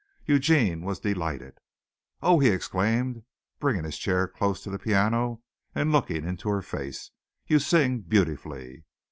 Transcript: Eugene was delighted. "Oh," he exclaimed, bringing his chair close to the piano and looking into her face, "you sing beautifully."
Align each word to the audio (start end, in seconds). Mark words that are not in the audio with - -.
Eugene 0.25 0.81
was 0.81 0.99
delighted. 0.99 1.59
"Oh," 2.23 2.39
he 2.39 2.47
exclaimed, 2.49 3.21
bringing 3.59 3.83
his 3.83 3.99
chair 3.99 4.27
close 4.27 4.63
to 4.63 4.71
the 4.71 4.79
piano 4.79 5.43
and 5.75 5.91
looking 5.91 6.25
into 6.27 6.49
her 6.49 6.63
face, 6.63 7.11
"you 7.45 7.59
sing 7.59 7.99
beautifully." 7.99 8.83